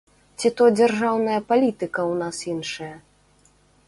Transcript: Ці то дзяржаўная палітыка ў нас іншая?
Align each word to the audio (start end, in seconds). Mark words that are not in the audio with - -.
Ці 0.39 0.49
то 0.59 0.63
дзяржаўная 0.77 1.35
палітыка 1.51 1.99
ў 2.11 2.13
нас 2.21 2.37
іншая? 2.53 2.91